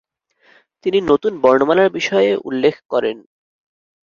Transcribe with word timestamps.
তিনি 0.85 0.99
নতুন 1.01 1.33
বর্ণমালার 1.43 1.89
বিষয়ে 1.91 2.31
উল্লেখ 2.43 2.75
ক্করেন। 2.81 3.17